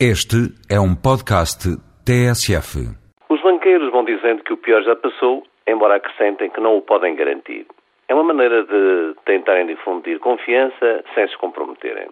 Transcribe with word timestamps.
Este 0.00 0.50
é 0.68 0.74
um 0.80 0.96
podcast 0.96 1.70
TSF. 2.02 2.82
Os 3.30 3.40
banqueiros 3.40 3.92
vão 3.92 4.04
dizendo 4.04 4.42
que 4.42 4.52
o 4.52 4.56
pior 4.56 4.82
já 4.82 4.96
passou, 4.96 5.44
embora 5.68 5.94
acrescentem 5.94 6.50
que 6.50 6.60
não 6.60 6.76
o 6.76 6.82
podem 6.82 7.14
garantir. 7.14 7.64
É 8.08 8.14
uma 8.14 8.24
maneira 8.24 8.64
de 8.64 9.14
tentarem 9.24 9.66
difundir 9.66 10.18
confiança 10.18 11.04
sem 11.14 11.28
se 11.28 11.38
comprometerem. 11.38 12.08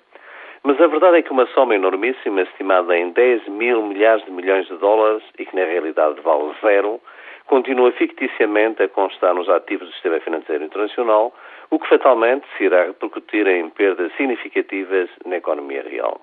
Mas 0.62 0.80
a 0.80 0.87
verdade 0.87 1.16
é 1.16 1.22
que 1.22 1.32
uma 1.32 1.45
soma 1.46 1.74
enormíssima, 1.74 2.42
estimada 2.42 2.96
em 2.96 3.10
10 3.10 3.48
mil 3.48 3.83
milhares 3.83 4.25
de 4.27 4.30
milhões 4.30 4.69
de 4.69 4.77
dólares 4.77 5.25
e 5.37 5.45
que 5.45 5.57
na 5.57 5.64
realidade 5.64 6.21
vale 6.21 6.55
zero, 6.61 7.01
continua 7.46 7.91
ficticiamente 7.91 8.80
a 8.80 8.89
constar 8.89 9.35
nos 9.35 9.49
ativos 9.49 9.89
do 9.89 9.93
sistema 9.95 10.21
financeiro 10.21 10.62
internacional, 10.62 11.35
o 11.69 11.80
que 11.80 11.89
fatalmente 11.89 12.46
se 12.57 12.62
irá 12.62 12.85
repercutir 12.85 13.45
em 13.49 13.69
perdas 13.71 14.12
significativas 14.17 15.11
na 15.27 15.39
economia 15.39 15.83
real. 15.83 16.21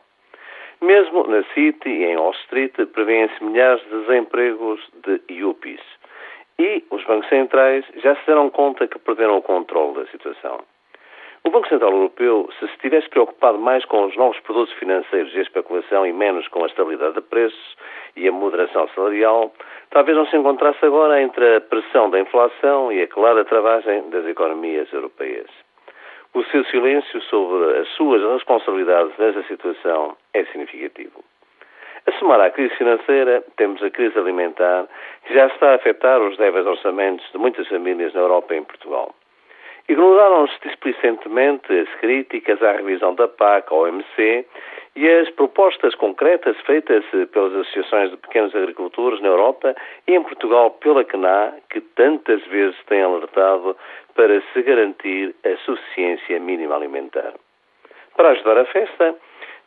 Mesmo 0.82 1.27
na 1.27 1.43
City 1.54 1.89
e 1.89 2.05
em 2.05 2.16
Wall 2.16 2.32
Street 2.32 2.73
prevêem-se 2.93 3.43
milhares 3.43 3.84
de 3.84 3.99
desempregos 3.99 4.80
de 5.03 5.22
IUPIs. 5.34 5.81
E 6.58 6.84
os 6.90 7.03
bancos 7.03 7.27
centrais 7.30 7.86
já 7.98 8.16
se 8.16 8.26
deram 8.26 8.49
conta 8.49 8.88
que 8.88 8.98
perderam 9.00 9.38
o 9.38 9.41
controle 9.41 9.95
da 9.95 10.05
situação. 10.08 10.59
O 11.44 11.50
Banco 11.50 11.70
Central 11.70 11.91
Europeu, 11.91 12.50
se 12.59 12.67
se 12.67 12.77
tivesse 12.80 13.09
preocupado 13.09 13.58
mais 13.58 13.84
com 13.86 14.05
os 14.05 14.16
novos 14.17 14.39
produtos 14.41 14.73
financeiros 14.76 15.34
e 15.34 15.39
a 15.39 15.41
especulação 15.41 16.05
e 16.05 16.12
menos 16.12 16.48
com 16.50 16.63
a 16.63 16.67
estabilidade 16.67 17.16
de 17.16 17.22
preços 17.22 17.77
e 18.16 18.27
a 18.27 18.31
moderação 18.31 18.89
salarial, 18.89 19.53
talvez 19.89 20.17
não 20.17 20.25
se 20.27 20.36
encontrasse 20.36 20.86
agora 20.86 21.22
entre 21.22 21.55
a 21.55 21.61
pressão 21.61 22.09
da 22.09 22.20
inflação 22.20 22.91
e 22.91 23.02
a 23.02 23.08
clara 23.08 23.45
travagem 23.45 24.09
das 24.09 24.25
economias 24.25 24.91
europeias. 24.91 25.50
O 26.33 26.43
seu 26.45 26.63
silêncio 26.65 27.21
sobre 27.23 27.79
as 27.79 27.88
suas 27.89 28.21
responsabilidades 28.33 29.17
nessa 29.17 29.43
situação 29.43 30.15
é 30.33 30.45
significativo. 30.45 31.23
A 32.05 32.11
somar 32.13 32.39
à 32.39 32.49
crise 32.49 32.75
financeira, 32.75 33.43
temos 33.57 33.81
a 33.83 33.89
crise 33.89 34.17
alimentar, 34.17 34.88
que 35.25 35.33
já 35.33 35.47
está 35.47 35.71
a 35.71 35.75
afetar 35.75 36.21
os 36.21 36.38
débeis 36.38 36.66
orçamentos 36.66 37.30
de 37.31 37.38
muitas 37.38 37.67
famílias 37.67 38.13
na 38.13 38.21
Europa 38.21 38.53
e 38.53 38.58
em 38.58 38.63
Portugal. 38.63 39.13
Ignoraram-se 39.89 40.53
displicentemente 40.61 41.73
as 41.73 41.89
críticas 41.99 42.61
à 42.61 42.73
revisão 42.73 43.16
da 43.16 43.27
PAC 43.27 43.73
ao 43.73 43.81
OMC 43.81 44.45
e 44.95 45.09
as 45.09 45.30
propostas 45.32 45.95
concretas 45.95 46.58
feitas 46.62 47.06
pelas 47.32 47.54
associações 47.54 48.12
de 48.12 48.18
pequenos 48.18 48.56
agricultores 48.56 49.22
na 49.22 49.30
Europa 49.30 49.76
e 50.08 50.16
em 50.16 50.23
Portugal 50.23 50.72
pela 50.72 51.04
CNA, 51.04 51.54
que 51.70 51.82
tantas 51.82 52.45
vezes 52.48 52.78
têm 52.86 53.02
alertado 53.02 53.78
para 54.16 54.42
se 54.54 54.62
garantir 54.62 55.36
a 55.45 55.56
suficiência 55.66 56.40
mínima 56.40 56.76
alimentar. 56.76 57.34
Para 58.16 58.32
ajudar 58.32 58.58
a 58.58 58.66
festa, 58.66 59.16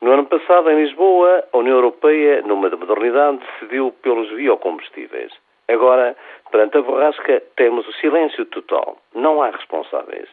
no 0.03 0.13
ano 0.13 0.27
passado, 0.27 0.69
em 0.69 0.83
Lisboa, 0.83 1.45
a 1.53 1.59
União 1.59 1.77
Europeia, 1.77 2.43
numa 2.43 2.69
de 2.69 2.77
modernidade, 2.77 3.39
decidiu 3.39 3.95
pelos 4.03 4.29
biocombustíveis. 4.31 5.33
Agora, 5.69 6.17
perante 6.51 6.77
a 6.77 6.83
borrasca, 6.83 7.41
temos 7.57 7.87
o 7.87 7.93
silêncio 7.93 8.45
total. 8.47 8.99
Não 9.15 9.41
há 9.41 9.51
responsáveis. 9.51 10.29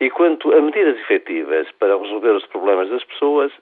E 0.00 0.08
quanto 0.08 0.50
a 0.52 0.60
medidas 0.62 0.98
efetivas 1.00 1.70
para 1.72 1.98
resolver 1.98 2.30
os 2.30 2.46
problemas 2.46 2.88
das 2.88 3.04
pessoas, 3.04 3.52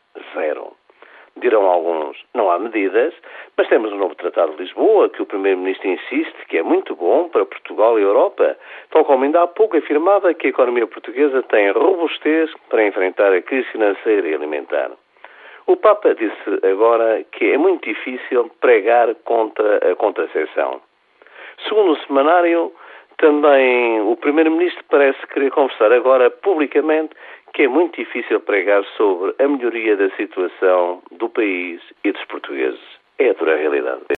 Dirão 1.59 1.73
alguns, 1.73 2.17
não 2.35 2.51
há 2.53 2.59
medidas, 2.59 3.13
mas 3.57 3.67
temos 3.69 3.91
o 3.91 3.97
um 3.97 3.99
novo 3.99 4.15
Tratado 4.15 4.53
de 4.53 4.63
Lisboa, 4.63 5.09
que 5.09 5.21
o 5.21 5.27
Primeiro-Ministro 5.27 5.89
insiste 5.89 6.37
que 6.49 6.59
é 6.59 6.63
muito 6.63 6.95
bom 6.95 7.29
para 7.29 7.45
Portugal 7.45 7.99
e 7.99 8.03
Europa, 8.03 8.57
tal 8.93 9.05
como 9.05 9.25
ainda 9.25 9.43
há 9.43 9.47
pouco 9.49 9.77
afirmava 9.77 10.33
que 10.35 10.47
a 10.47 10.51
economia 10.51 10.87
portuguesa 10.87 11.43
tem 11.43 11.73
robustez 11.73 12.49
para 12.69 12.87
enfrentar 12.87 13.33
a 13.33 13.43
crise 13.43 13.67
financeira 13.71 14.29
e 14.29 14.35
alimentar. 14.35 14.93
O 15.67 15.77
Papa 15.77 16.15
disse 16.15 16.65
agora 16.65 17.25
que 17.33 17.51
é 17.51 17.59
muito 17.59 17.89
difícil 17.89 18.49
pregar 18.61 19.13
contra 19.25 19.79
a 19.79 19.97
contracepção. 19.97 20.81
Segundo 21.67 21.91
o 21.91 22.07
semanário, 22.07 22.73
também 23.17 24.01
o 24.01 24.15
Primeiro-Ministro 24.15 24.85
parece 24.89 25.27
querer 25.27 25.51
conversar 25.51 25.93
agora 25.93 26.31
publicamente 26.31 27.17
que 27.59 27.65
é 27.65 27.69
muito 27.69 27.97
difícil 27.97 28.41
pregar 28.41 28.85
sobre 28.97 29.35
a 29.37 29.49
melhoria 29.49 29.97
da 29.97 30.09
situação 30.11 31.03
do 31.11 31.29
país 31.29 31.81
e 32.05 32.13
dos 32.13 32.25
portugueses. 32.27 32.79
É 33.19 33.31
a 33.31 33.33
dura 33.33 33.57
realidade. 33.57 34.03